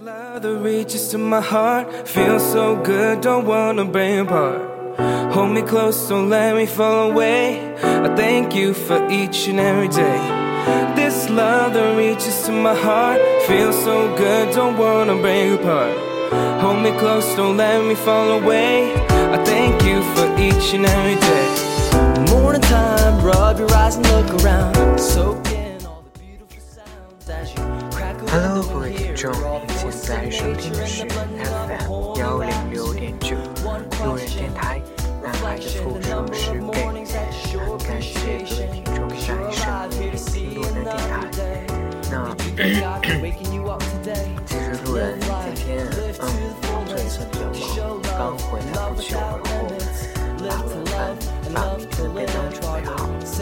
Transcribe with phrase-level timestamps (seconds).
[0.00, 4.60] love that reaches to my heart, feels so good, don't wanna break apart.
[5.32, 7.60] Hold me close, don't let me fall away.
[7.82, 10.18] I thank you for each and every day.
[10.96, 15.92] This love that reaches to my heart feels so good, don't wanna break apart.
[16.60, 18.94] Hold me close, don't let me fall away.
[19.10, 22.32] I thank you for each and every day.
[22.32, 24.98] Morning time, rub your eyes and look around.
[24.98, 25.40] So
[29.26, 29.32] 您
[29.90, 33.34] 现在收听的是 FM 幺零六点九，
[34.04, 34.78] 路人电台。
[35.22, 36.78] 男孩的复数是被。
[37.88, 39.80] 感谢各位听众在收听路
[40.66, 41.24] 人电台。
[42.12, 42.52] 那其
[44.58, 45.88] 实路人今天
[46.20, 46.22] 嗯，
[46.60, 46.92] 工作
[47.50, 49.08] 比较忙，刚回来不久
[50.46, 50.92] 然后打完班，
[51.54, 52.92] 把明天的便当准备好。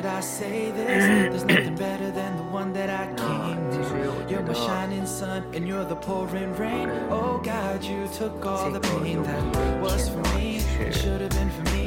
[0.00, 0.86] should I say this?
[0.86, 4.26] There's nothing better than the one that I came to.
[4.30, 6.88] You're my shining sun, and you're the pouring rain.
[7.10, 9.44] Oh God, you took all the pain that
[9.82, 10.56] was for me.
[10.80, 11.86] It should have been for me,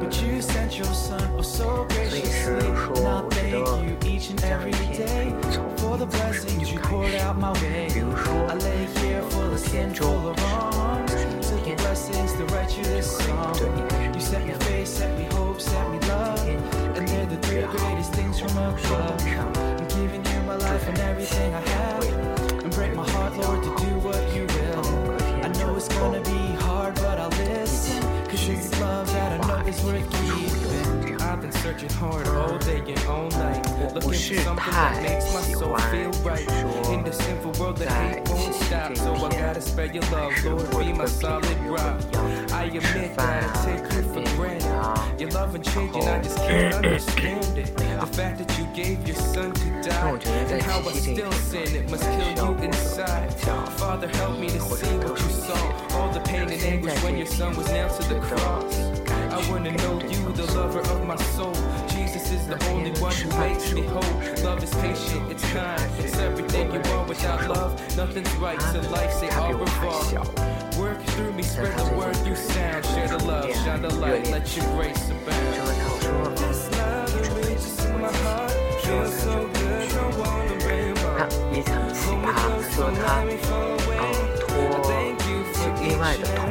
[0.00, 2.64] but you sent your son oh so graciously.
[2.64, 4.74] And I thank you each and every
[5.06, 5.34] day
[5.78, 7.88] for the blessings you poured out my way.
[8.52, 10.68] I lay here full of sin, full of wrong
[11.88, 13.56] blessings to write you this song.
[14.14, 16.81] You set me face, set me hope, set me love
[17.60, 19.22] the greatest things from above.
[19.26, 22.64] I'm giving you my life and everything I have.
[22.64, 25.44] And break my heart, Lord, to do what you will.
[25.44, 28.02] I know it's gonna be hard, but I'll listen.
[28.26, 30.41] Cause it's love that I know is worth giving
[31.72, 32.58] searching hard all uh-huh.
[32.58, 33.64] day and all night.
[33.94, 36.48] Looking for something that makes my soul feel right.
[36.90, 38.96] In the sinful world that hate won't stop.
[38.96, 42.00] So I gotta spread your love, Lord, be my solid rock.
[42.52, 45.20] I admit that I take it for granted.
[45.20, 47.81] Your love and changing, I just can't understand it.
[48.02, 50.18] The fact that you gave your son to die,
[50.50, 53.32] and how I still sin, it must kill you inside.
[53.78, 57.28] Father, help me to see what you saw, all the pain and anguish when your
[57.28, 58.76] son was nailed to the cross.
[59.06, 61.54] I wanna know you, the lover of my soul.
[61.90, 64.20] Jesus is the only one who makes me whole.
[64.42, 68.58] Love is patient, it's kind, it's everything you want Without love, nothing's right.
[68.58, 70.76] To life, say all revolve.
[70.76, 72.84] Work through me, spread the word you sound.
[72.84, 76.71] Share the love, shine the light, let your grace abound.
[81.14, 83.22] 他异常奇葩，他说他
[84.00, 84.04] 嗯，
[84.48, 86.41] 脱另外的。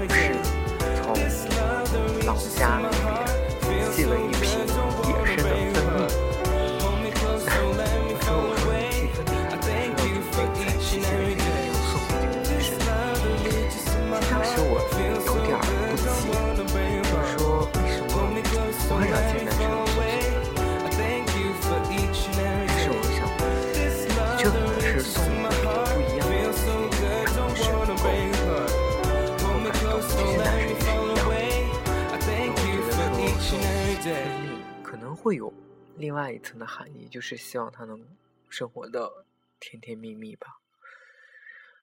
[35.22, 35.54] 会有
[35.98, 38.02] 另外一层的含义，就是希望他能
[38.50, 39.24] 生活的
[39.60, 40.48] 甜甜蜜蜜吧。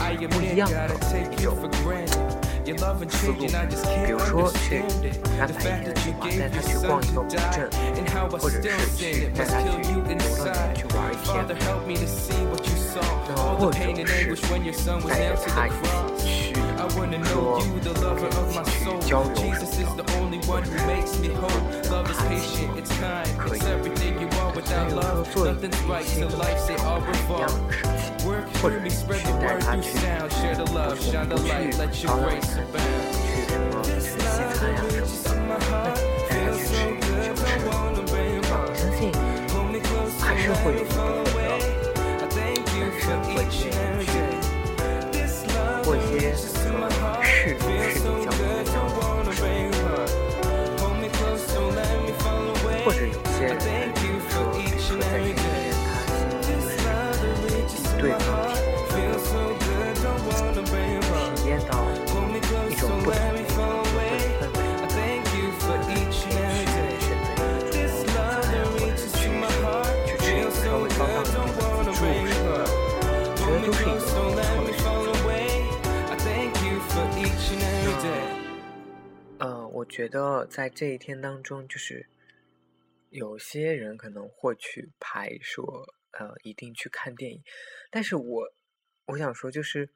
[0.00, 2.66] I gotta take you for granted.
[2.68, 5.24] You love and changing, I just can't understand it.
[5.24, 9.50] The fact that you your son to die, and how I still sin, it must
[9.50, 10.82] kill you inside.
[11.24, 13.36] Father, help me to see what you saw.
[13.36, 16.58] All the pain and anguish when your son was nailed to the cross.
[16.84, 18.98] I wanna know you, the lover of my soul.
[19.34, 21.48] Jesus is the only one who makes me whole.
[21.92, 25.36] Love is patient, it's kind, it's everything you want without love.
[25.36, 28.24] Nothing's right to life, they all revolve.
[28.26, 30.32] Work through me, spread the word through sound.
[30.32, 33.04] Share the love, shine the light, let your grace abound.
[33.84, 36.31] This love, the riches of my heart.
[79.82, 82.06] 我觉得在这一天当中，就是
[83.10, 85.64] 有些人可能会去排说，
[86.12, 87.40] 呃，一定去看电影。
[87.90, 88.42] 但是我
[89.06, 89.90] 我想说，就是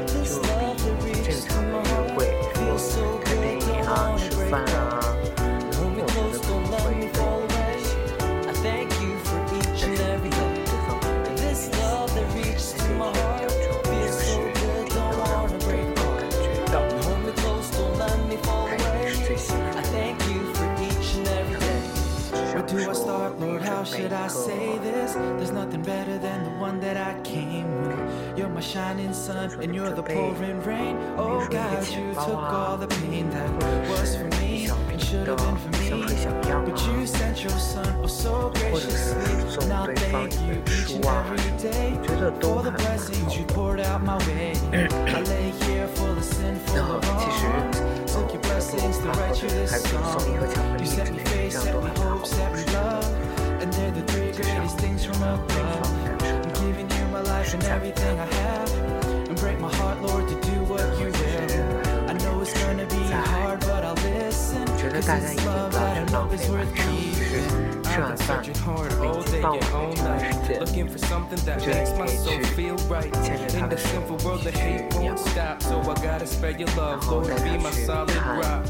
[0.10, 2.26] 就正常的约会
[2.58, 5.15] 说吃饭啊。
[22.78, 25.14] to a start, Lord, how should I say this?
[25.14, 28.38] There's nothing better than the one that I came with.
[28.38, 30.98] You're my shining sun, and you're the pouring rain.
[31.18, 33.50] Oh God, you took all the pain that
[33.90, 35.90] was for me and should have been for me.
[36.72, 39.68] But you sent your son, oh so graciously.
[39.68, 41.98] Now thank you each and every day
[42.42, 44.54] for the blessings you poured out my way.
[44.74, 48.12] I lay here for the sinful wrongs.
[48.12, 50.80] Took your blessings you song.
[50.80, 51.56] You set me face
[57.56, 58.72] and everything I have.
[59.30, 62.10] And break my heart, Lord, to do what you will.
[62.10, 64.66] I know it's gonna be hard, but I'll listen.
[64.68, 67.44] Cause it's love, I don't know it's worth keeping.
[67.86, 72.08] I've been searching hard all day and all night Looking for something that makes my
[72.08, 73.06] soul feel right
[73.56, 77.28] In this sinful world the hate won't stop So I gotta spread your love, Lord,
[77.46, 78.66] be my solid rock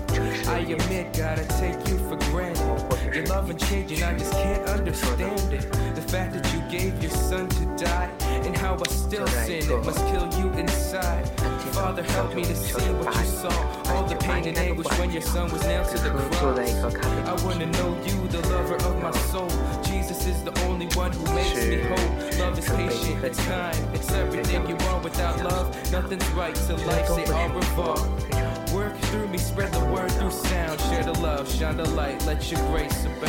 [3.49, 5.61] and changing, I just can't understand it.
[5.95, 8.09] The fact that you gave your son to die,
[8.45, 11.27] and how I still sin, it must kill you inside.
[11.75, 15.21] Father, help me to see what you saw, all the pain and anguish when your
[15.21, 16.95] son was nailed to the cross.
[17.27, 19.49] I wanna know you, the lover of my soul.
[19.83, 22.39] Jesus is the only one who makes me whole.
[22.39, 27.07] Love is patient, it's kind, it's everything you want Without love, nothing's right till life
[27.07, 28.54] say au revoir
[28.85, 30.79] work through me, spread the word through sound.
[30.81, 33.21] Share the love, shine the light, let your grace abound.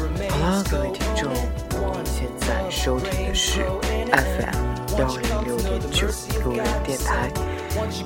[0.00, 3.60] 好了，各位听众，您现在收听的是
[4.10, 6.06] FM 幺零六点九
[6.42, 7.30] 路人电台。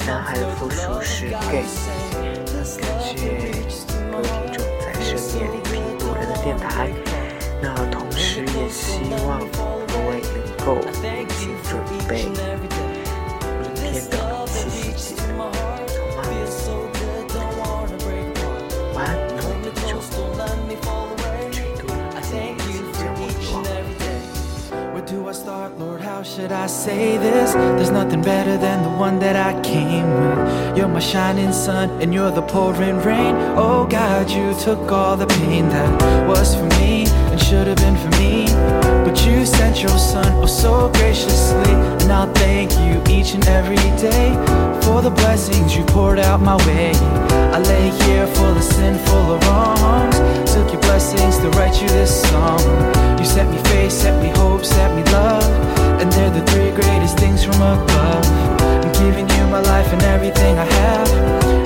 [0.07, 1.65] 男孩的复数是 gay。
[2.51, 2.81] 感谢
[4.11, 6.91] 各位听众在深夜聆听路人的电台。
[7.63, 8.99] 那同时也希
[9.29, 9.39] 望
[9.87, 10.21] 各位
[10.57, 12.25] 能够提前准备
[13.63, 14.24] 明天的。
[25.43, 26.00] thought, Lord?
[26.00, 27.53] How should I say this?
[27.53, 28.94] There's nothing better than the
[29.25, 30.76] that I came with.
[30.76, 33.35] You're my shining sun, and you're the pouring rain.
[33.57, 35.90] Oh God, you took all the pain that
[36.28, 38.35] was for me and should have been for me.
[39.07, 41.73] But you sent your son, oh so graciously.
[42.02, 44.26] And I'll thank you each and every day
[44.85, 46.90] for the blessings you poured out my way.
[47.57, 50.16] I lay here full of sinful wrongs.
[50.52, 52.61] Took your blessings to write you this song.
[53.19, 55.49] You set me faith, set me hope, set me love.
[55.99, 58.44] And they're the three greatest things from above
[59.04, 61.08] giving you my life and everything I have.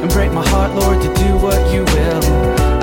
[0.02, 2.22] And break my heart, Lord, to do what you will.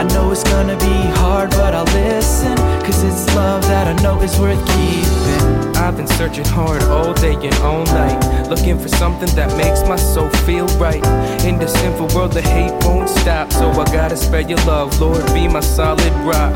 [0.02, 2.56] I know it's gonna be hard, but I'll listen.
[2.86, 5.44] Cause it's love that I know is worth keeping.
[5.84, 8.20] I've been searching hard all day and all night.
[8.52, 11.04] Looking for something that makes my soul feel right.
[11.50, 13.52] In this sinful world, the hate won't stop.
[13.60, 16.54] So I gotta spread your love, Lord, be my solid rock.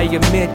[0.00, 0.46] I admit